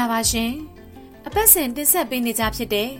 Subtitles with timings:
[0.00, 0.52] လာပါရှင်
[1.26, 2.90] အပတ်စဉ်တင်ဆက်ပေးနေကြဖြစ်တဲ့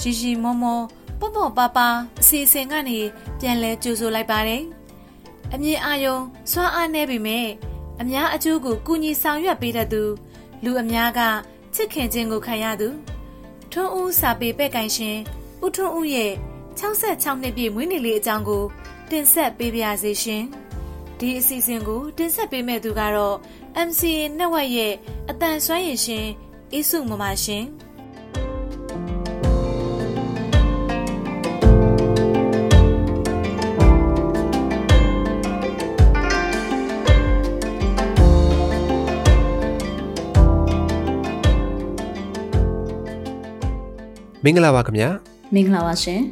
[0.00, 0.80] ရီရီမောမော
[1.20, 1.88] ပေါ့ပေါ့ပါပါ
[2.20, 2.98] အစီအစဉ်ကနေ
[3.40, 4.62] ပြန်လဲကြိုဆိုလိုက်ပါတယ်
[5.52, 6.16] အမြင်အာယုံ
[6.50, 7.46] စွမ်းအားနေပြီမဲ့
[8.00, 10.02] အများအကျိုးကိုကူညီဆောင်ရွက်ပေးတဲ့သူ
[10.64, 11.20] လူအများက
[11.74, 12.88] ချစ်ခင်ခြင်းကိုခံရသူ
[13.72, 15.16] ထွန်းဦးစာပေပဲ့ကန်ရှင်
[15.64, 16.32] ဦးထွန်းဦးရဲ့
[16.78, 18.64] 66နှစ်ပြည့်မွေးနေ့လေးအကြောင်းကို
[19.10, 20.44] တင်ဆက်ပေးပါရစေရှင်
[21.18, 23.36] ဒီအစီအစဉ်ကို တင်ဆက်ပေးမဲ့သူကတော့
[23.86, 24.94] MCA Network ရဲ့
[25.30, 26.26] အတန်ဆွမ်းရည်ရှင်
[26.74, 27.64] အေးစုမမရှင်
[44.44, 45.08] မင်္ဂလာပါခင်ဗျာ
[45.54, 46.22] မင်္ဂလာပါရှင်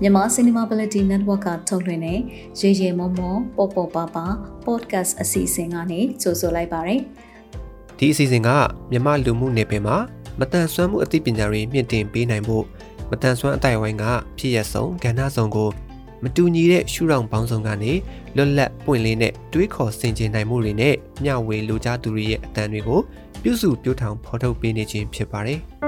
[0.00, 2.18] မြန်မာ Cinemability Network ကထုတ်လွှင့်တဲ့
[2.60, 4.26] ရေရေမောမောပေါ်ပေါ်ပါပါ
[4.64, 6.96] podcast အစီအစဉ်ကနေကြိုဆိုလိုက်ပါရစေ
[7.98, 8.48] ဒီအစီအစဉ်က
[8.90, 9.96] မြန်မာလူမှုနယ်ပယ်မှာ
[10.38, 12.64] မတန်ဆွမ်းမှုအသိပညာတွေမြင့်တင်ပေးနိုင်ဖို့
[13.10, 14.04] မတန်ဆွမ်းအတိုင်းဝိုင်းက
[14.38, 15.70] ဖြစ်ရဆုံးကဏ္ဍဆောင်ကို
[16.22, 17.92] မတူညီတဲ့ရှုထောင့်ပေါင်းစုံကနေ
[18.36, 23.00] လွတ်လပ်ပွင့်လင်းတဲ့တွေးခေါ်ဆင်ခြင်နိုင်မှုတွေနဲ့မျှဝေလူကြားသူတွေရဲ့အတန်တွေကို
[23.42, 25.60] ပြုစုပြောထောင်ဖော်ထုတ်ပေးနေခြင်းဖြစ်ပါတယ်။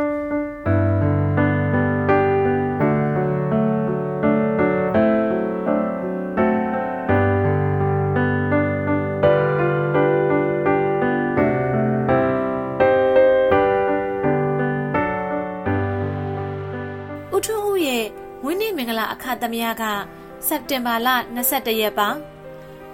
[19.83, 19.85] က
[20.47, 22.09] စက်တင်ဘာလ22ရက်ပါ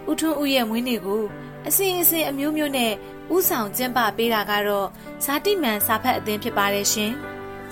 [0.09, 1.23] ဦးထွန်းဦးရဲ့မွေးနေ့ကို
[1.69, 2.93] အစဉ်အစဉ်အမျိုးမျိုးနဲ့
[3.35, 4.89] ဥဆောင်ကျင်းပပေးတာကတော့
[5.25, 7.13] ဇာတိမန်စာဖတ်အသင်းဖြစ်ပါတယ်ရှင်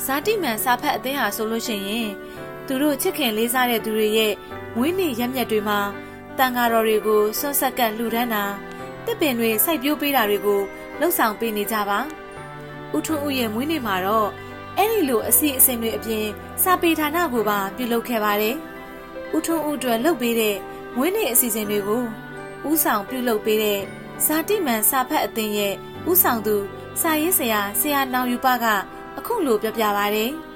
[0.05, 2.09] ဇာတိမန်စာဖတ်အသင်းဟာဆိုလို့ရှိရင်
[2.67, 4.33] သူတို့ချစ်ခင်လေးစားတဲ့သူတွေရဲ့
[4.77, 5.81] မွေးနေ့ရက်မြတ်တွေမှာ
[6.39, 8.45] တန်ဃာတော်တွေကိုဆွတ်ဆက်ကပ်လှူဒန်းတာ
[9.05, 10.61] တစ်ပင်တွေစိုက်ပျိုးပေးတာတွေကို
[11.01, 11.98] လှုပ်ဆောင်ပေးနေကြပါ
[12.95, 14.29] ဦးထွန်းဦးရဲ့မွေးနေ့မှာတော့
[14.77, 16.27] အဲ့ဒီလိုအစီအစဉ်တွေအပြင်
[16.63, 18.57] စာပေဌာနကိုပါပြုလုပ်ခဲ့ပါတယ်။
[19.34, 20.56] ဦးထွန်းဦးအတွက်လုပ်ပေးတဲ့
[20.96, 22.02] မွေးနေ့အစီအစဉ်တွေကို
[22.68, 23.80] ဦးဆောင်ပြုလုပ်ပေးတဲ့
[24.24, 25.74] ဇာတိမန်စာဖတ်အသင်းရဲ့
[26.11, 26.56] ဦးဆောင်သူ
[27.00, 28.64] စာရေးဆရာဆရာနောင်ယူပက
[29.18, 30.27] အခုလိုပြောပြပါဗျ။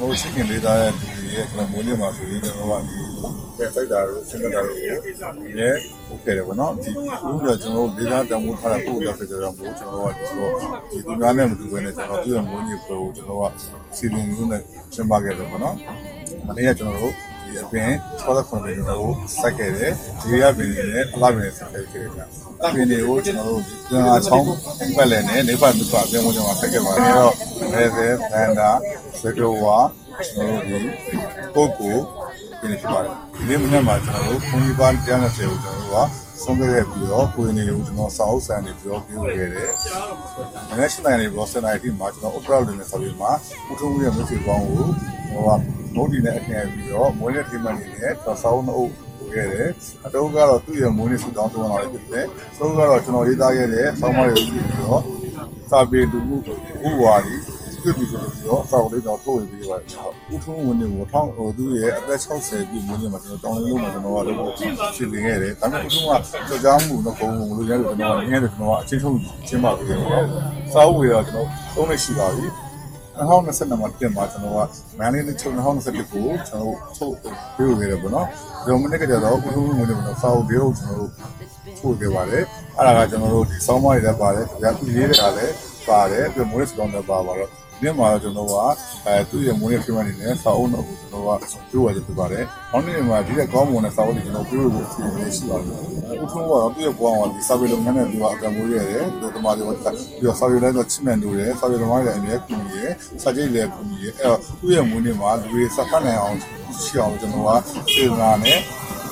[0.00, 3.09] တို့ချစ်ခင်လေးသားတဲ့လူတွေရဲ့ကျွန်တော်မိုးလင်းမှာဆိုရင်ကျွန်တော်ကဒီ
[3.60, 5.10] ဖက်ဖိုက်တာတို့ဆင်တာတို့ကိုဒီ
[5.58, 5.74] နဲ့
[6.06, 10.52] ဟုတ်ကဲ့တယ်ဗောနော်ဒီအခုကကျွန်တော်လေးသားတံမိုးထားတာပို့ရဖြစ်ကြတော့မို့ကျွန်တော်ကဒီတော့
[10.90, 13.52] ဒီသူများနဲ့မတူဘဲနဲ့ကျွန်တော်သူ့ရဲ့မိုးကြီးကိုကျွန်တော်က
[13.96, 14.62] စီလုံးလုံးနဲ့
[14.94, 15.76] ရှင်းပါခဲ့တယ်ဗောနော်
[16.46, 17.90] မနေ့ကကျွန်တော်တို့ဒီအပြင်
[18.26, 22.20] 69ပြည်ကျွန်တော်တို့စိုက်ခဲ့တယ်ဒီရပင်နဲ့အလားပင်နဲ့စိုက်ခဲ့တယ်ဗျ
[22.64, 24.46] အပင်တွေကိုကျွန်တော်တို့ပြန်အားချောင်း
[24.96, 27.34] ပတ်လည်နဲ့နေပါမြပါပြန်ဝင်ကျွန်တော်ဆက်ခဲ့ပါတယ်တော့
[27.74, 28.70] အဲဆဲဘန်ဒါ
[29.20, 29.76] စတိုဝါ
[30.32, 31.16] ကျွန်တော်တို့ဒီ
[31.54, 31.96] ပုတ်ကို
[32.60, 39.70] ပြင်ဖြစ်ပါတယ်ဒီနေ့မနေ့မှာကျွန်တော်တို့ခွန်ကြီးပါတရားနဲ့ဆယ်ကိုကျွန်တော်တို့ကဆုံးဖြတ်ခဲ့ပြီးတော့ကိုယ်နေကိုကျွန်တော်စာအုပ်ဆန်တွေပြောပြခဲ့တယ်။
[40.68, 43.28] မနေ့ရှင်းတိုင်းလေးဘောစနိုင်တီမှာကျွန်တော် opera လေးနဲ့ဆောက်ပြီးမှ
[43.70, 44.84] ဥထုံးရဲ့ message ပေါင်းကို
[45.30, 45.60] ဟိုက
[45.94, 48.12] မုတ်ဒီနဲ့အထင်ပြီးတော့မွေးနေ့ team အနေနဲ့
[48.42, 48.90] စာအုပ်နှုတ်
[49.34, 49.68] ခဲ့တယ်။
[50.06, 55.02] အတုံးကတော့သူ့ရဲ့မွေးနေ့ဆူတောင်းတောင်းလာတယ်ဖြစ်တယ်။ဆုံးကတော့ကျွန်တော်ရေးသားခဲ့တဲ့ဆောင်းမတွေပြီးတော့
[55.70, 56.36] စာပေလူမှု
[56.88, 57.34] ဥဝါဒီ
[57.82, 59.86] ပြုပြီးဆိုတော့စောက်လေးတော့ထုတ်ဝင်ပြီးပါတယ်။
[60.32, 64.64] ဦးထုံးဝင်နေကိုထောင်းဟိုသူရဲ့အသက်60ပြည့်မွေးနေ့မှာကျွန်တော်တောင်းလုံးမှာကျွန်တော်ကတော့ရှ
[65.02, 69.16] င်းလင်းခဲ့တယ်။ဒါပေမဲ့ဦးထုံးကကြောက်ကြောင်းမှုတော့ဘုံဘုံလို့ရဲလို့ကျွန်တော်ကငင်းတယ်ကျွန်တော်ကအချင်းချင်း
[69.48, 70.24] ချင်းပါပြီးတယ်နော်။
[70.72, 72.46] စာအုပ်ဝေတော့ကျွန်တော်သုံးနေရှိပါပြီ။
[73.18, 74.60] 2022မှာတင်မှာကျွန်တော်က
[74.98, 77.14] မန်လေးနဲ့ချုပ်2021ကိုကျွန်တော်ထုတ်
[77.56, 78.26] ပြီးခဲ့တယ်ပေါ့နော်။
[78.64, 81.12] ဒီမနေ့ကကျတော့ဦးထုံးဝင်နေမှာစာအုပ်လေးကိုကျွန်တော်တို့
[81.78, 82.44] ထုတ်ခဲ့ပါတယ်။
[82.76, 85.54] အဲ့ဒါကကျွန်တော်တို့ဒီစောင်းမတွေလည်းပါတယ်။ကြာပြီးလေးတွေကလည်း
[85.88, 88.54] ပါတယ်ပြီးမိုးရစ်ကောင်လည်းပါပါတော့ ဒီမှာကျွန်တော်က
[89.06, 91.28] အဲသူ့ရဲ့မွေးနေ့ဖြစ်မှနေနဲ့စာအုပ်တော့ကျွန်တော်က
[91.70, 95.76] ပြောရဖြစ်ပါတယ်။နောက်နေ့မှာဒီတဲ့ကောင်းမွန်တဲ့စာအုပ်တွေကျွန်တော်ပြောဖို့အစီအစဉ်ရှိပါတယ်။
[96.22, 106.36] ဥထုံးကတော့သူ့ရဲ့ဘဝမှာဒီစာပေလုပ်ငန်းနဲ့သူကအကံမွေးရတယ်။ဒီသမားတွေကပြီးတော့စာပေလည်းတော့ချစ်မှန်လို့ရတယ်။စာပေသမားတွေအများကြီးကူညီရတယ်။စာကြိတ်လည်းကူညီရတယ်။အဲ့တော့သူ့ရဲ့မွေးနေ့မှာလူတွေစဖတ်နိုင်အောင်
[106.82, 107.50] ရှိအောင်ကျွန်တော်က
[107.92, 108.58] စေတနာနဲ့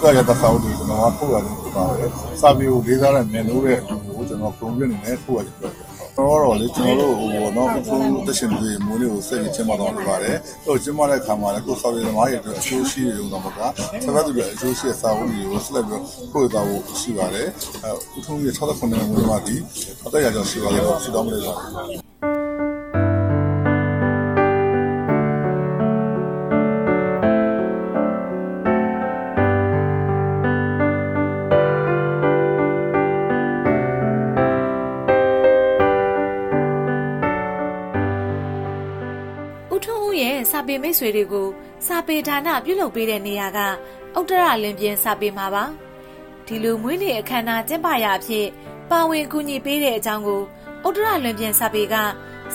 [0.01, 2.11] သူ့ရဲ့တဆောက်တွေကျွန်တော်ကပို့ရတယ်ဖြစ်ပါတယ်။
[2.41, 5.78] စာပေကိုလေးစားတဲ့မြန်လို့တဲ့အတူကိုကျွန်တော်ပုံပြနေနဲ့ပို့ရတယ်ဖြစ်ပါ
[6.19, 10.37] တယ်တော့တော့လေကျွန်တော်တို့ဟိုတော့အခုတက်ရှင်တွေမိုးလေးကိုဆက်ပြီးကျင်းပတော့ပြပါတယ်။
[10.67, 13.71] အဲ့တော့ကျင်းပတဲ့အခါမှာလည်းကိုယ်ဆောက်ရည်သမားတွေအတွက်အကျိုးရှိရုံတော့မကဆက်
[14.15, 17.49] သက်သူတွေအကျိုးရှိတဲ့စာအုပ်တွေကိုဆက်လက်ပြီးပို့သွားဖို့ရှိပါတယ်။
[17.85, 19.57] အဲဥထုံးရဲ့69နှစ်မိုးမှာဒီ
[20.07, 22.08] အသက်ရကြောင်ရှိပါလေတော့ရှိတော်မလို့ပါ
[40.83, 41.49] မိတ်ဆွေတွေကို
[41.87, 43.59] စာပေဒါနပြုလုပ်ပေးတဲ့နေရာက
[44.19, 45.65] ဥတ္တရလင်းပြင်းစာပေမှာပါ
[46.47, 48.47] ဒီလိုမွေးနေ့အခမ်းအနားကျင်းပရာအဖြစ်
[48.91, 50.43] ပါဝင်ကူညီပေးတဲ့အကြောင်းကို
[50.87, 51.95] ဥတ္တရလင်းပြင်းစာပေက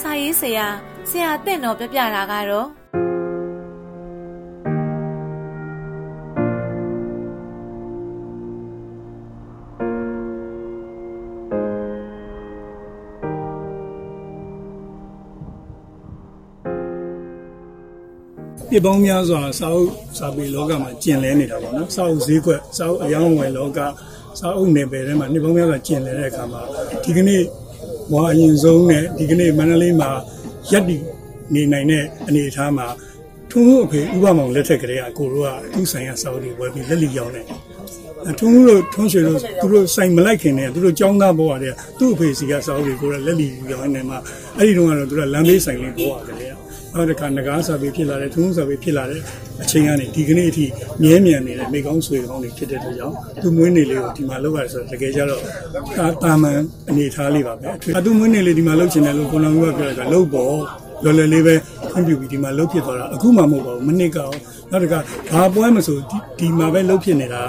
[0.01, 0.67] စာရေးဆရာ
[1.09, 2.67] ဆရာတင့်တော်ပြပြတာကတော့
[18.73, 23.79] ပြပေါင်းများစွာစာအုပ်စာပေလောကမှာကျင်လဲနေတာပေါ့နော်စာအုပ်ဈေးကွက်စာအုပ်အယောင်းဝယ်လောက
[24.39, 26.61] စာအုပ်နယ်ပယ်ထဲမှာနှစ်ပေါင်းများစွာကျင်လဲတဲ့အခါမှာ
[27.03, 27.41] ဒီကနေ့
[28.11, 30.09] ဘွာအရင်ဆုံးနဲ့ဒီကနေ့မန္တလေးမှာ
[30.71, 31.01] ရက်တည်
[31.53, 32.87] နေနိုင်တဲ့အနေအထားမှာ
[33.51, 37.45] ထုံးအဖေဥပမောင်လက်ထက်ကလေးကကိုတို့ကအထူးဆိုင်ရာစာအုပ်တွေဝယ်ပြီးလက်လီရောင်းတယ်
[38.29, 44.17] အထုံးတို့ထုံးရွှေတို့သူတို့စိုင်မလိုက်ခင်နဲ့သူတို့ចောင်းသားဘဝတည်းသူ့အဖေစီကစာအုပ်တွေကိုလက်လီရောင်းနေမှာ
[44.57, 46.52] အဲ့ဒီတော့ကတော့သူကလမ်းဘေးဆိုင်လေးဘဝကလေး
[46.95, 49.21] နောက်တစ်ခါငကားစာပေဖြစ်လာတယ်ထုံးစာပေဖြစ်လာတဲ့
[49.63, 50.65] အချိန်ကနေဒီကနေ့အထိ
[51.01, 55.41] မြဲမြံနေတဲ့မိကောင်းဆွေကောင်းတွေဖြစ်တဲ့အတွက်ကြောင့်သူမွေးနေ့လေးကိုဒီမှာလုပ်ရတယ်ဆိုတော့တကယ်ကြတော့
[55.97, 56.59] တာတာမန်
[56.89, 57.65] အနေထားလေးပါပဲ
[57.97, 60.55] အသူမွေးနေ့လေးဒီမှာလုပ်ချင်တယ်လို့ကိုလောင်ကပြောတာကလုပ်ပေါ့
[61.03, 61.55] လော်လည်လေးပဲ
[61.91, 64.29] ခွင့်ပြုပြီးဒီမှာလုပ်ဖြစ်သွားတာအခုမှမဟုတ်ပါဘူးမနစ်ကော
[64.71, 64.99] နောက်တစ်ခါ
[65.31, 67.41] ဘာပွဲမဆိုဒီဒီမှာပဲလုပ်ဖြစ်နေတာ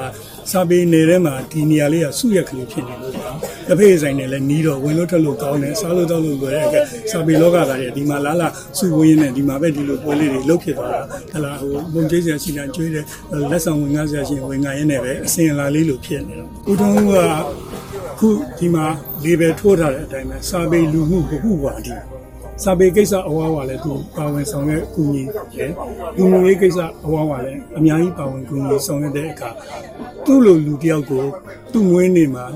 [0.50, 3.30] စာပေနယ်ထဲမှာဒီနေရာလေးကစုရက်ကလေးဖြစ်နေလို့ပါ
[3.68, 6.80] တစ်ဖေးဆိုင်နဲ့လည်းနီးတော့ဝင်လို့ထွက်လို့ကောင်းတယ်စားလို့တောက်လို့လွယ်တဲ့အခါ
[7.10, 8.48] စာပေလောကသားတွေဒီမှာလာလာ
[8.78, 11.00] စုဝင်းနေဒီမှာပဲဒီလိုပွဲလေးတွေလုပ်ဖြစ်သွားတာ
[11.32, 13.04] ဟလာဟိုပုံကျိစရာရှိတာကျွေးတယ်
[13.50, 17.14] လက်ဆောင်ဝင်ငါစရာရှိဝင်ငါရင်းနေပဲအစင်လာလေးလိုဖြစ်နေတော့ဦးထုံးက
[18.18, 18.84] ခုဒီမှာ
[19.24, 21.94] လေဘယ်ထိုးထားတဲ့အတိုင်းပဲစာပေလူမှုဘဟုဝါဒီ
[22.62, 25.22] စာပေကိစ္စအဝါဝါလည်းသူပါဝင်ဆောင်ရဲ့ကူညီ
[25.54, 25.70] တယ်
[26.16, 29.50] လူမှုရေးကိစ္စအဝါဝါလည်းအများကြီးပါဝင်ကူညီဆောင်ရတဲ့အခါ
[30.26, 31.24] သူ့လိုလူတယောက်ကို
[31.72, 32.46] သူ့မွေးနေ့မှာ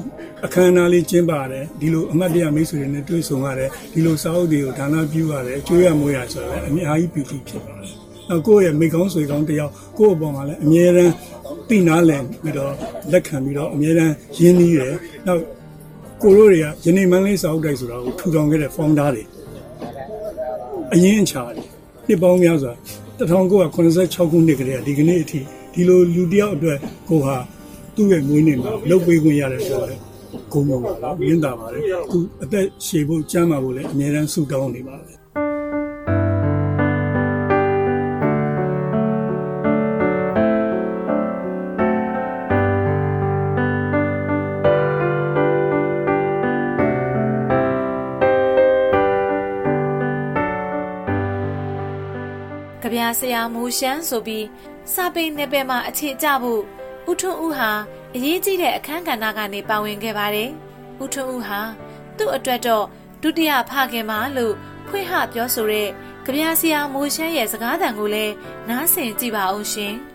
[0.45, 7.95] အခမ်းအနားလေးကျင်းပရတယ်ဒီလိုအမတ်တရမိတ်ဆွေတွေနဲ့တွေ့ဆုံရတယ်ဒီလိုစာအုပ်တွေကိုဒါနပြုရတယ်ကျွေးရမွေးရဆိုတော့အများကြီးပီတိဖြစ်ပါတယ်
[8.29, 11.13] နောက်ကိုယ့်ရဲ့မိကောင်းဆွေကောင်းတယောက်ကိုယ့်အပေါ်မှာလည်းအမြဲတမ်း
[11.69, 12.73] သိနာလည်ပြီးတော့
[13.13, 14.95] လက်ခံပြီးတော့အမြဲတမ်းရင်းနှီးတယ်
[15.27, 15.43] နောက်
[16.23, 19.25] ကိုတို့တွေကယနေ့မန်းလေးစာအုပ်တိုက်ဆိုတာကိုထူထောင်ခဲ့တဲ့ founder တွေ
[20.95, 21.67] အရင်အချာတယ်
[22.07, 22.73] နှစ်ပေါင်းများစွာ
[23.19, 25.41] 1986ခုနှစ်ကတည်းကဒီကနေ့အထိ
[25.73, 27.37] ဒီလိုလူတယောက်အတွက်ကိုဟာ
[27.95, 29.89] သူ့ရဲ့မွေးနေ့မှာလုပ်ပေးခွင့်ရတယ်ဆိုတော့
[30.53, 31.83] ဂုဏ်ယူပါတော့ရင်းတာပါတယ်
[32.13, 35.18] သူအသက်ရှည်ဖို့ကြမ်းပါဖို့လည်းအများရန်ဆုတောင်းနေပါတယ်
[52.99, 54.47] ကြပြဆရာမူရှမ်းဆိုပြီး
[54.93, 56.63] စာပေနယ်ပယ်မှာအခြေကျဖို့
[57.11, 57.71] ဦးထွန်းဦးဟာ
[58.15, 60.51] အရေးကြီးတဲ့အခန်းကဏ္ဍကနေပါဝင်ခဲ့ပါတယ်။
[61.03, 61.61] ဦးထွန်းဦးဟာ
[62.17, 62.85] သူ့အတွက်တော့
[63.23, 64.55] ဒုတိယဖခင်မလို့
[64.89, 65.89] ဖွင့်ဟပြောဆိုတဲ့
[66.25, 68.35] ကြပြဆရာမူရှမ်းရဲ့စကားသံကိုလည်း
[68.69, 69.95] နားဆင်ကြည့်ပါအောင်ရှင်။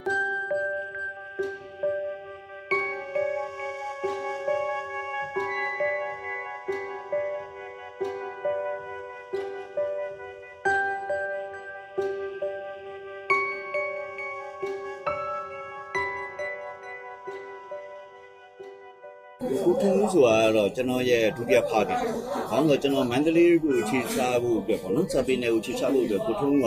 [19.69, 21.99] ဦးထုံးဆိုတာကတော့ကျွန်တော်ရဲ့ဒုတိယဖခင်။
[22.49, 26.65] ဘာလို့လဲဆိုတော့ကျွန်တော်မန္တလေးကိုခြေချဖို့အတွက်ပေါ့နော်။စပင်းနယ်ကိုခြေချဖို့အတွက်ကိုထုံးက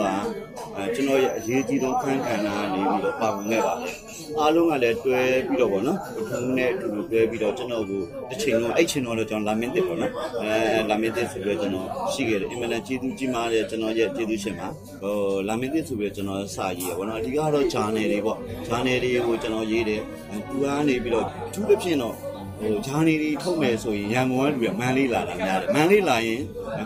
[0.75, 3.93] အဲကျွန်တော်ရဲ့အရေးကြီးဆုံးခန်းခန္ဓာနေပြီးတော့ပါဝင်ခဲ့ပါတယ်။
[4.39, 10.11] အားလုံးကလည်းတွဲပြီးတော့ပေါ့နော်။ကိုထုံးနဲ့အတူတူတွဲပြီးတော့ကျွန်တော်ကိုတစ်ချိန်လုံးအဲ့ချိန်တော့ကျွန်တော်လာမင်းတစ်ပေါ့နော်။
[10.41, 14.67] အဲလာမင်းတစ်ဆိုပြီးတော့ကျွန်တော်ရှိခဲ့တယ်။အင်မတန်ကျေးဇူးကြီးမားတဲ့ကျွန်တော်ရဲ့ကျေးဇူးရှင်ပါ။
[15.01, 15.15] ဟို
[15.47, 18.37] လာမင်းတစ်ဆိုပြီးတော့ကျွန်တော်စာရေးရပေါ့နော်။အဓိကတော့ဂျာနယ်တွေပေါ့။
[18.67, 20.01] ဂျာနယ်တွေကိုကျွန်တော်ရေးတယ်။
[20.49, 22.15] သူကနေပြီးတော့အထူးသဖြင့်တော့
[22.59, 26.41] ဟိုဂျာနီတွေထုတ်မယ်ဆိုရင်ရန်ကုန်ကလူကမန်းလေးလာတာများတယ်မန်းလေးလာရင်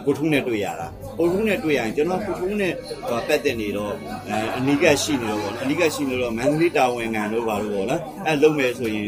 [0.06, 0.88] ကိုထုံးနဲ့တွေ့ရတာ
[1.18, 2.74] ကိုထုံးနဲ့တွေ့ရရင်ကျွန်တော်ကိုထုံးနဲ့
[3.10, 3.94] ပတ်သက်နေတော့
[4.30, 9.06] အဲအနိကရှိနေတော့ဗောအနိကရှိနေတော့မန်းလေးတာဝန်ခံတို့ဘာလို့ဗောလားအဲလုံးမယ်ဆိုရင်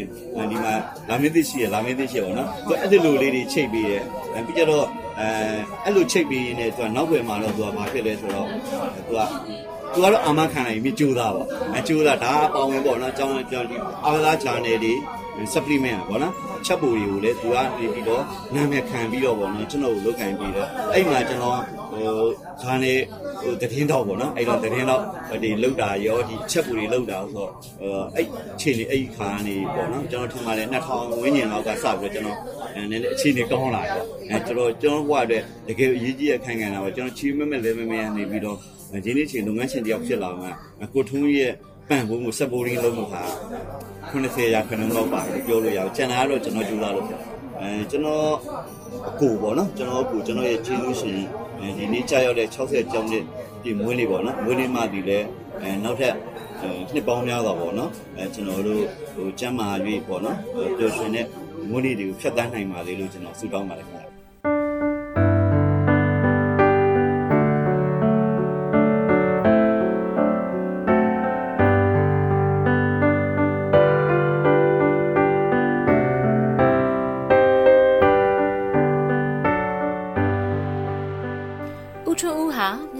[0.50, 0.74] ဒီမှာ
[1.08, 3.92] လာမင်းသစ်ရှိရလာမင်းသစ်ရှိရဗောနော်သူအဲ့ဒီလိုလေးတွေချိတ်ပြီးရ
[4.46, 4.86] ပြီးကြတော့
[5.20, 5.26] အဲ
[5.84, 9.20] အဲ့လိုချိတ်ပြီးရင်လည်းသူကနောက်ွယ်မှာတော့သူကဘာဖြစ်လဲဆိုတော့သူက
[9.92, 14.94] သူကတော့အာမခံနိုင်ပြီကြိုးသားပေါ့အကျိုးသားဒါအပေါင်းဝင်ပေါ့နော်အကြောင်းကြောင်းဒီအာဝလာဂျာနယ်တွေ
[15.54, 16.32] supplement ပေါ့နော်
[16.66, 18.22] ချက်ပူတွေကိုလည်းသူကနေပြီးတော့
[18.54, 21.58] နာမည်ခံပြီးတော့ပေါ့နော်ကျွန်တော်ကိုလုပ်ခံပြီးတော့အဲ့မှာကျွန်တော်
[21.90, 22.02] ဟို
[22.62, 23.00] ဂျာနယ်
[23.42, 25.02] ဟိုတည်င်းတော့ပေါ့နော်အဲ့တော့တည်င်းတော့
[25.42, 27.50] ဒီလောက်တာရောဒီချက်ပူတွေလောက်တာဆိုတော့
[28.16, 28.26] အဲ့
[28.60, 32.38] ခြေနေအဲ့ခါနေပေါ့နော်ကျွန်တော်ထင်ပါတယ်2000ဝန်းကျင်လောက်ကစပြီးတော့ကျွန်တော်
[32.74, 38.58] နည်းနည်းအခြေအနေကောင်းလာတယ်အဲကျွန်တော်ကျွန်တော်ဘဝအတွက်တကယ်အရေးကြီးတဲ့ခိုင်ခံတာပေါ့ကျွန်တော်ချီမမဲ့လဲမမဲ့နေပြီးတော့
[39.04, 40.50] ဒီနေ့ချိန်လုပ်ငန်းရှင်တယောက်ဖြစ်လာမှာ
[40.94, 41.52] ကိုထုံးရဲ့
[41.88, 43.22] ပန့်ဖို့ကိုစက်ပိုရင်းလုံးမှာ
[44.10, 47.20] 80ရာခိုင်နှုန်းလောက်ပါတယ်ပြောလို့ရအောင်ကျန်တာကတော့ကျွန်တော်ကြိုးစားလို့ဖြစ်
[47.60, 48.24] အဲကျွန်တော်
[49.08, 51.18] အကိုပေါ့နော်ကျွန်တော်အကိုကျွန်တော်ရဲ့ကျေးဇူးရှင်
[51.58, 53.22] အဲဒီနေ့ကြာရောက်တဲ့60ကျောင်းတဲ့
[53.62, 55.18] ပြည်မွေးနေ့ပေါ့နော်မွေးနေ့မှဒီလဲ
[55.60, 56.14] အဲနောက်ထပ်
[56.92, 58.82] နှစ်ပေါင်းများစွာပေါ့နော်အဲကျွန်တော်တို့
[59.14, 59.68] ဟိုကျမ်းမာ၍
[60.08, 60.36] ပေါ့နော်
[60.78, 61.26] ပျော်ရွှင်တဲ့
[61.70, 64.03] မွေးနေ့တွေကိုဖျက်ဆီးနိုင်ပါလေလို့ကျွန်တော်ဆုတောင်းပါတယ်ခင်ဗျာ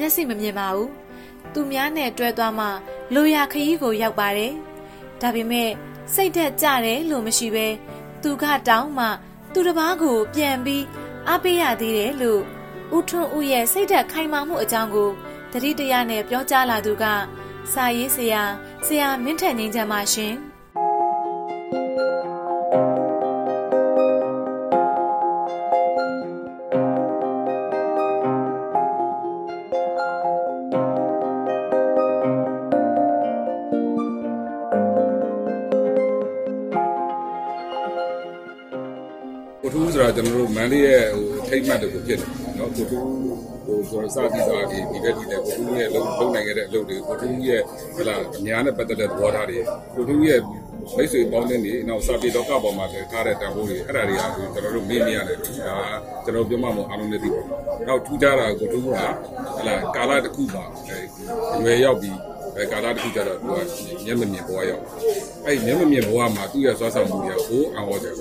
[0.05, 0.91] မျက်စိမမြင်ပါဘူး
[1.55, 2.67] သူများနဲ့တွဲသွားမှ
[3.15, 4.53] လိုရာခရီးကိုရောက်ပါတယ်
[5.21, 5.71] ဒါပေမဲ့
[6.15, 7.67] စိတ်သက်ကြတယ်လို့မရှိပဲ
[8.23, 9.07] သူကတောင်းမှ
[9.53, 10.85] သူတစ်ပားကို ပြန်ပြီး
[11.29, 12.43] အားပေးရသေးတယ်လို့
[12.97, 15.11] ဦးထွန်းဦးရဲ့စိတ်သက်ခိုင်မာမှုအကြောင်းကို
[15.53, 17.05] တတိတရနဲ့ပြောကြားလာသူက
[17.73, 18.43] စာရေးဆရာ
[18.87, 20.35] ဆရာမင်းထက်ငင်းချမ်းပါရှင်
[40.25, 43.03] ကျွန်တော်တို့မန်လေးရဲ့ဟိုထိတ်မှတ်တကူဖြစ်တယ်နော်ကိုထူး
[43.67, 47.61] ဟိုကျွန်တော်စသည်စားဒီဒီဘက်ဒီတဲ့ကိုထူးရဲ့လုံလုံနိုင်ခဲ့တဲ့အလုပ်တွေကိုထူးရဲ့
[47.97, 49.59] ဟလာအများနဲ့ပတ်သက်တဲ့သဘောထားတွေ
[49.95, 50.41] ကိုထူးရဲ့
[50.97, 55.47] မိတ်ဆွေပေါင်းတဲ့နေနောက်စာပေတော့ကပေါ်မှာထားတဲ့တန်ဖိုးတွေအဲ့ဒါတွေကကျွန်တော်တို့မေးမြရတယ်ဒါ
[56.25, 57.43] ကျွန်တော်ပြောမှမဟုတ်အားလုံးလည်းသိပါ
[57.87, 58.91] နောက်ထူးခြားတာကိုထူးကဟ
[59.69, 60.65] လာကာလတစ်ခုမှာ
[61.63, 62.17] ရွယ်ရောက်ပြီး
[62.57, 63.59] အဲကာလတစ်ခုကျတော့သူက
[64.07, 64.83] မျက်မမြင်ဘဝရောက်
[65.47, 68.15] အဲ့မျက်မမြင်ဘဝမှာသူ့ရဲ့စွမ်းဆောင်မှုတွေကဟိုးအောင်ဟောတယ်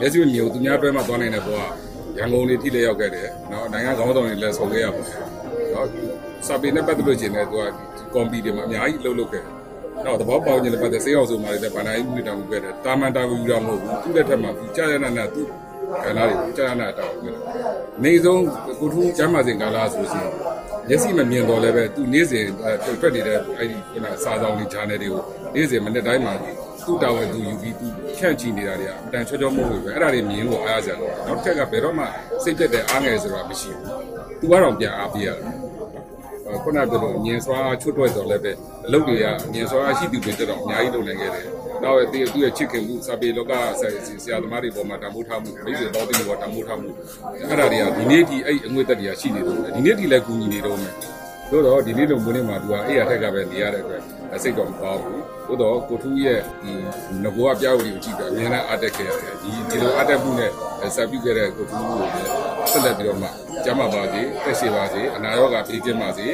[0.00, 1.58] လက်ရှိမျိုးသူများဘက်မှာသွားနိုင်တဲ့ဘဝ
[2.18, 5.16] ရန်ကုန်နေထိလည်းရောက်ခဲ့တယ်။နော်နိုင်ငံခေါင်းဆောင်တွေလည်းဆောင်ခဲ့ရပါတယ်။
[5.74, 5.86] နော်
[6.46, 7.66] စာပေနဲ့ပတ်သက်လို့ရှင်လည်းသူက
[8.14, 9.52] ကွန်ပီတွေမှာအများကြီးလှုပ်လှုပ်ခဲ့တယ်။
[10.04, 15.42] နောက်သဘောပေါက်ခြင်းနဲ့ပတ်သက်စေအောင်ဆိုမှလည်းဗန္ဒာရေးမှုတောင်ခဲ့တယ်။တာမန်တာဘူးယူတာမဟုတ်ဘူး။သူ့လက်ထက်မှာသူကြာရနာနာသူ
[16.04, 17.42] ကဏ္ဍတွေကြာရနာတောင်းခဲ့တယ်။
[18.04, 18.42] နေဆုံး
[18.80, 20.28] ကိုထူးကျမ်းမာစဉ်ကာလဆိုရှင်
[20.88, 22.46] မျက်စိမမြင်တော့လည်းပဲသူနေ့စဉ်
[23.00, 25.22] ထွက်နေတဲ့အဲ့ဒီခုနစာဆောင်တွေ channel တွေကို
[25.54, 26.34] နေ့စဉ်မနေ့တိုင်းမှာ
[26.86, 32.04] သူ့တာဝန်သူယူပြီးသူဖြန့်ချီနေတာတွေကအတန်ချောချောမဟုတ်ဘူးပဲအဲ့ဒါတွေမြင်လို့အားရကြတယ်နောက်တစ်ခါကဘယ်တော့မှ
[32.42, 33.84] စိတ်ပြတ်တဲ့အားငယ်ဆိုတာမရှိဘူး
[34.40, 35.46] သူကတော့ပြန်အားပေးရတယ်
[36.62, 38.52] ခုနကပြောလို့ငင်စွာချွတ်တွဲဆိုလည်းပဲ
[38.86, 41.44] အလုပ်တွေကငင်စွာရှိသူတွေတက်တော့အများကြီးလုပ်နိုင်ခဲ့တယ်
[41.82, 43.82] နောက်ရဲ့သူ့ရဲ့ချစ်ခင်မှုစာပေလောကဆ
[44.30, 46.88] ရာသမားတွေပေါ်မှာတံမိုးထားမှုမိတ်ဆွေတော်တွေပေါ်တံမိုးထားမှု
[47.48, 50.94] အဲ့ဒါတွေကဒီနေ့ဒီအဲ့အငွေသက်တွေကရှိနေတော့တယ်ဒီနေ့ဒီလည်းကူညီနေတော့မယ်
[51.50, 54.02] တို့တော့ဒီနေ့လုံမွေးနေ့မှာသူကအဲ့ရထက်ကပဲနေရတဲ့အတွက်
[54.42, 56.72] စိတ်တော့မကောင်းဘူးသို့တော့ကိုထူးရဲ့ဒီ
[57.22, 60.50] ငကောကပြောက်ကိုကြည့်ပြီးအများနဲ့အားတက်ခဲ့ရတယ်ဒီဒီလိုအားတက်မှုနဲ့
[60.96, 62.00] ဆက်ပြုခဲ့တဲ့ကိုထူးကို
[62.72, 63.28] ဆက်လက်ပြီးတော့မှ
[63.64, 66.26] ကျမ်းမာပါစေတက်ရှိပါစေအနာရောဂါပြေးကျင်းပါစေ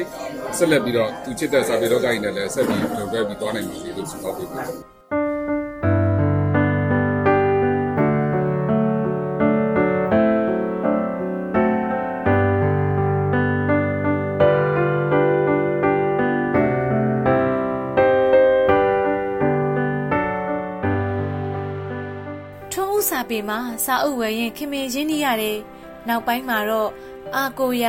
[0.57, 4.94] ဆက်လက်ပြီးတော့သူချစ်တဲ့စာပေတော်ကိုင်းနဲ့လည်းဆက်ပြီးလုပ်ခဲ့ပြီးသွားနိုင်ပါစေလို့ဆုတောင်းပေးပါထွန်း
[23.29, 25.57] ပေမှာစာအုပ်ဝယ်ရင်ခင်မင်ရင်းနှီးရတယ်။
[26.07, 26.89] နောက်ပိုင်းမှာတော့
[27.35, 27.85] အာကိုရ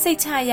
[0.00, 0.52] စိတ်ချရ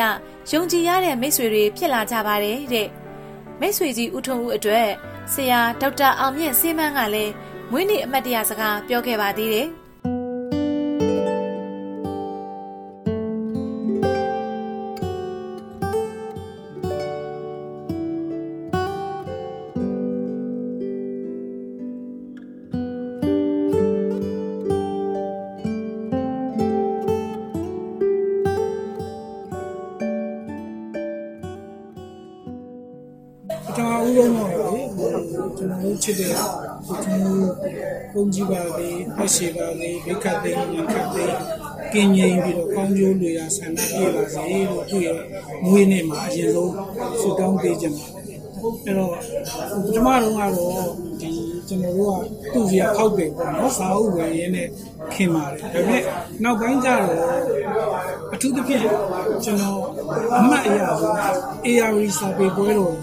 [0.51, 2.87] ယုံကြည်ရတဲ့မိတ်ဆွေတွေဖြစ်လာကြပါတယ်တဲ့။
[3.59, 4.87] မိတ်ဆွေကြီးဦးထွန်းဦးအတွက်
[5.33, 7.33] ဆရာဒေါက်တာအောင်မြင့်စေးမန်းကလည်း
[7.71, 9.67] မွေးနေ့အမတ်တရစကားပြောခဲ့ပါသေးတယ်။
[38.17, 41.37] ပုံကြည့်ပါလေဖက်ရှိပါလေဘိခတ်သိမ်းရခတ်သိမ်း
[41.93, 45.17] ကင်းငိမ့်ပြီးတော့ကောင်းကျိုးတွေရဆန္ဒပြပါစေလို့သူ့ရဲ့
[45.65, 46.73] မွေးနေ့မှာအရင်ဆုံး
[47.21, 48.03] ဆုတောင်းပေးကြပါ
[48.85, 49.11] အဲ့တော့
[49.85, 50.89] ပထမတော့ကတော့
[51.21, 51.29] ဒီ
[51.67, 54.67] ကျွန်တော်တို့ကသူ့စီခောက်တယ်ပေါ့နော်စာအုပ်ဝယ်ရင်းနဲ့
[55.13, 56.01] ခင်ပါတယ်ဒါပေမဲ့
[56.43, 57.11] နောက်ပိုင်းကျတော့
[58.33, 58.81] အထူးသဖြင့်
[59.43, 59.79] ကျွန်တော်
[60.37, 61.15] အမှတ်အရဆုံး
[61.67, 62.95] ARV စာပေပွဲတော်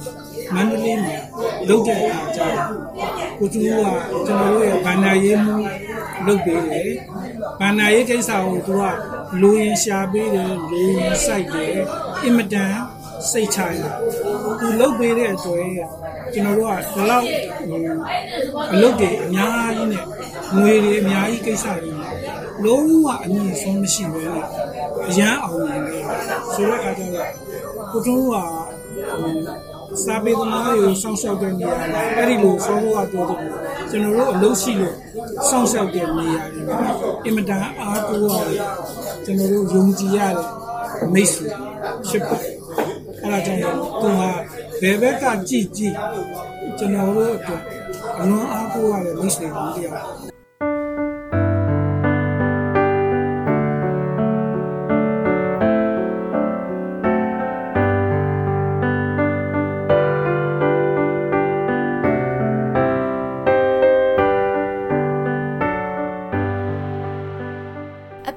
[0.55, 1.17] မန္တလေးမှာ
[1.69, 2.85] လုပ်တဲ့အခါကျတော့
[3.39, 3.69] ကိုတူက
[4.27, 5.57] ကျွန်တော်တို့ရဲ့ဗန္နာရေးမှု
[6.27, 6.91] လုပ်ပေးတယ်
[7.61, 8.83] ဗန္နာရေးကိစ္စကိုသူက
[9.41, 11.73] လူရင်ရှာပေးတယ်လူရင်စိုက်တယ်
[12.25, 12.75] အင်မတန်
[13.31, 13.83] စိတ်ချရ
[14.61, 15.69] သူလုပ်ပေးတဲ့အတွက်
[16.33, 17.25] ကျွန်တော်တို့ကဒီလောက်
[17.69, 17.79] ဟို
[18.73, 20.05] အလုပ်တွေအများကြီးနဲ့
[20.57, 22.15] ငွေတွေအများကြီးကိစ္စတွေနဲ့
[22.65, 24.47] လုံးဝအမြင့်ဆုံးမရှိပဲနဲ့
[25.09, 26.03] အရန်အောင်နေတယ်
[26.55, 27.29] ဆိုတော့အခါကျတော့
[27.93, 33.29] ကိုတူကဟို စာပေသမားတွေကိုစောင့်ရှောက်တဲ့နေရာမှာအဲ့ဒီလိုဆောဖို့ကတော့
[33.91, 34.95] ကျွန်တော်တို့အလုပ်ရှိလို့
[35.49, 36.79] စောင့်ရှောက်တဲ့နေရာတွေမှာ
[37.25, 38.61] အင်မတန်အားကိုးရတယ်
[39.25, 41.49] ကျွန်တော်တို့ယုံကြည်ရတဲ့မိတ်ဆွေ
[42.09, 42.55] ဖြစ်ပါတယ်
[43.23, 43.63] အဲ့ဒါကြောင့်
[44.01, 44.31] သူဟာ
[44.81, 45.95] ဘယ်ဘက်ကကြည့်ကြည့်
[46.79, 47.63] ကျွန်တော်တို့အတွက်
[48.21, 50.24] အလွန်အားကိုးရတဲ့မိတ်ဆွေကြီးတရားအ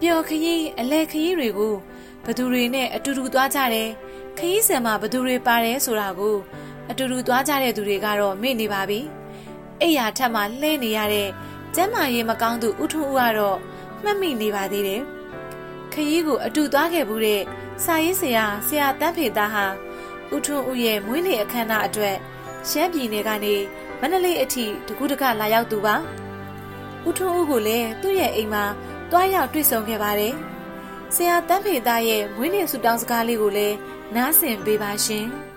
[0.01, 1.75] ပျော်ခရီးအလဲခရီးတွေကို
[2.25, 3.89] ဘသူတွေနဲ့အတူတူသွားကြတယ်
[4.37, 6.37] ခရီးစံမှာဘသူတွေပါတယ်ဆိုတာကို
[6.89, 8.99] အတူတူသွားကြတဲ့သူတွေကတော့မေ့နေပါပြီ
[9.81, 11.29] အိယာထက်မှလှဲနေရတဲ့
[11.75, 13.57] ကျမ်းမာရေးမကောင်းသူဥထုဦးကတော့
[14.03, 15.01] မှတ်မိနေပါသေးတယ်
[15.93, 17.41] ခရီးကိုအတူသွားခဲ့ဘူးတဲ့
[17.83, 19.65] စာရေးဆရာဆရာတန်းဖေသားဟာ
[20.35, 22.15] ဥထုဦးရဲ့မွေးနေ့အခမ်းအနားအတွက်
[22.69, 23.55] ရှမ်းပြည်နယ်ကနေ
[23.99, 25.95] မန္တလေးအထိတကူးတကလာရောက်သူပါ
[27.07, 28.63] ဥထုဦးကိုလည်းသူ့ရဲ့အိမ်မှာ
[29.11, 30.33] တွားရောက်တွေ့ဆုံခဲ့ပါတယ်။
[31.15, 33.77] ဆရာတန်းဖေသားရဲ့မွေးနေ့ဆုတောင်းစကားလေးကိုလည်း
[34.15, 35.27] နားဆင်ပေးပါရှင်။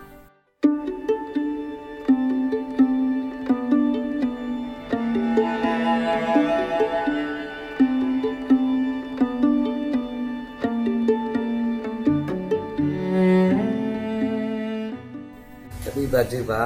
[15.84, 16.62] တပိပတ်တိပါ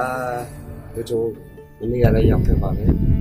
[0.93, 1.23] ဒီလို
[1.79, 3.14] မနေ့ကလည်းရောက်ခဲ့ပါလေ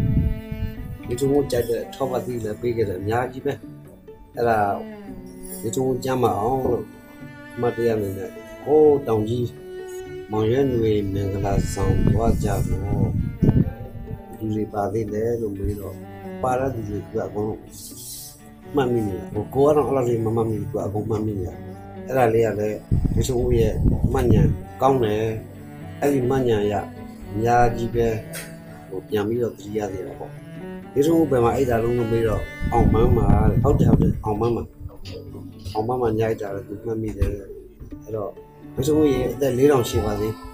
[1.07, 3.53] ဒီလိုကြိုက်တဲ့ထောက်ပတ်တိလည်းပေးခဲ့တယ်အများကြီးပဲ
[4.37, 4.59] အဲ့ဒါ
[5.61, 6.85] ဒီလိုကြမ်းမအောင်လို့
[7.61, 8.31] မတရားနေနဲ့
[8.65, 9.49] ဟိုးတောင်ကြီး
[10.31, 13.09] မောင်ရွယ်နွေမင်္ဂလာဆောင်သွားကြတော့
[14.39, 15.97] ဒီလိုပါသေးတယ်လို့မေးတော့
[16.43, 17.49] ပါရဒီလိုကအကုန်
[18.75, 21.57] မှတ်မိနေတယ်ဟိုကိုကတော့အဲ့လိုလေးမမှတ်မိဘူးအကုန်မှတ်မိနေတယ်
[22.07, 22.79] အဲ့ဒါလေးကလည်း
[23.15, 23.75] ဒီလိုရဲ့
[24.13, 24.49] မှတ်ဉာဏ်
[24.83, 25.25] ကောင်းတယ်
[26.01, 28.07] အဲ့ဒီမညာရအများကြီးပဲ
[28.89, 30.44] ဟိုပြန်ပြီးတော့ကြည်ရသေးတာပေါ့
[30.95, 32.43] ဒီလိုဘယ်မှာအဲ့ဒါလုံးလို့ပြီးတော့
[32.73, 33.27] အောင်မန်းမှာ
[33.63, 34.65] ဟုတ်တယ်ဟုတ်တယ်အောင်မန်းမှာ
[35.75, 37.31] အောင်မန်းမှာညိုက်တာလည်းသူမှတ်မိတယ်
[38.03, 38.31] အဲ့တော့
[38.75, 40.54] ဒီလိုရေအသက်4000ရှိပါသေးလူတစ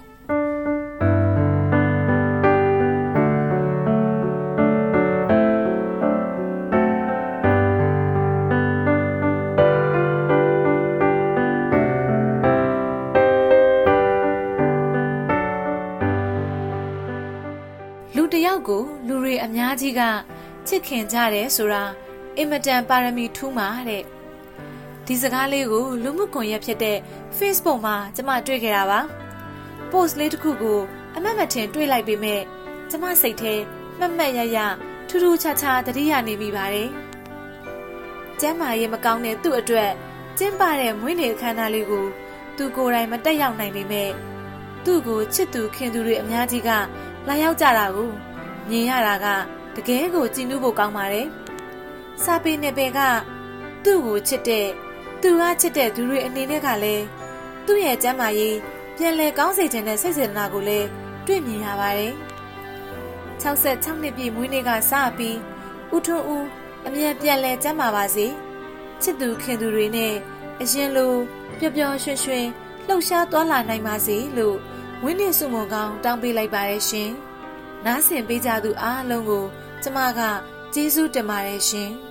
[18.51, 20.01] ယောက်ကိုလူတွေအများကြီးက
[20.67, 21.83] ချစ်ခင်ကြတယ်ဆိုတာ
[22.37, 24.03] အင်မတန်ပါရမီထူးမှာတဲ့
[25.05, 26.97] ဒီစကားလေးကိုလူမှုကွန်ရက်ဖြစ်တဲ့
[27.37, 28.99] Facebook မှာကျမတွေ့ခဲ့တာပါ
[29.91, 30.79] post လေးတစ်ခုကို
[31.15, 32.41] အမတ်မထင်တွေ့လိုက်ပေမဲ့
[32.89, 33.53] ကျမစိတ်ထဲ
[33.97, 34.57] မှတ်မှတ်ရရ
[35.07, 36.89] ထူးထူးခြားခြားသတိရနေမိပါတယ်
[38.39, 39.91] ကျမ်းမာရေးမကောင်းတဲ့သူ့အတွက်
[40.37, 42.05] ကျင်းပတဲ့မွေးနေ့အခမ်းအနားလေးကို
[42.57, 44.11] သူကိုယ်တိုင်မတက်ရောက်နိုင်ပေမဲ့
[44.85, 46.69] သူ့ကိုချစ်သူခင်သူတွေအများကြီးက
[47.27, 48.11] လာရောက်ကြတာကို
[48.71, 49.27] မြင်ရတာက
[49.75, 51.27] တကယ်ကိုကြည်နူးဖို့ကောင်းပါတယ်။
[52.23, 52.99] စာပေနယ်ပယ်က
[53.83, 54.67] သူ့ကိုချစ်တဲ့
[55.21, 57.05] သူကချစ်တဲ့သူတွေအနေနဲ့ကလည်း
[57.65, 58.57] သူ့ရဲ့ကျမ်းမာရေး
[58.97, 60.87] ပြန်လည်ကောင်းစေခြင်းနဲ့စိတ်စေတနာကိုလည်း
[61.25, 62.13] တွေ့မြင်ရပါတယ်။
[63.43, 65.37] 66နှစ်ပြည့်မွေးနေ့ကစပြီး
[65.93, 66.45] ဦးထွန်းဦး
[66.85, 68.27] အမြဲပြန်လည်ကျမ်းမာပါစေ။
[69.01, 70.13] ချစ်သူခင်သူတွေနဲ့
[70.61, 71.13] အရင်လို
[71.59, 72.47] ပျော်ပျော်ရွှင်ရွှင်
[72.87, 74.57] လှုပ်ရှားသွားလာနိုင်ပါစေလို့
[75.03, 77.11] ဝင်းနေစုမုံကောင်းတောင်းပေးလိုက်ပါတယ်ရှင်။
[77.85, 79.45] နားဆင်ပေးကြသူအားလုံးကို
[79.83, 80.21] ကျမက
[80.73, 81.91] ကျေးဇူးတင်ပါတယ်ရှင်။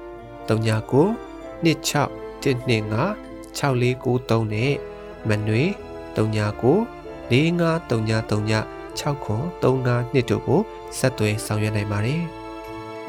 [0.51, 1.15] 39
[1.63, 2.09] 26
[2.43, 4.73] 125 6493နဲ့
[5.29, 5.63] မနွေ
[6.15, 10.61] 39 453939 6935နှစ်တို့ကို
[10.97, 12.23] ဆက်သွယ်ဆောင်ရွက်နိုင်ပါတယ်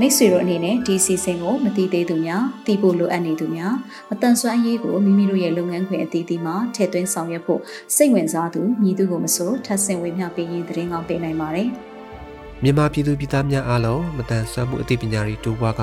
[0.01, 3.75] မိတ်ဆွေတို့အနေနဲ့ဒီစီစဉ်ကိုမတိသေးသူများသိဖို့လိုအပ်နေသူများ
[4.11, 7.61] မတန်ဆွမ်းအရေးကိုမိမိတို့ရဲ့လုပ်ငန်းခွင်အသီးသီးမှာထည့်သွင်းဆောင်ရွက်ဖို့
[7.97, 11.69] စိတ်ဝင်စားသူမြည်သူကိုမဆိုထပ်ဆင့်ဝေမျှပေးရင်သတင်းကောင်းပေးနိုင်ပါတယ်။
[12.63, 15.83] မြန်မာပြည်သူပြည်သားများအားလုံးမတန်ဆွမ်းမှုအသိပညာတွေတိုးပွားက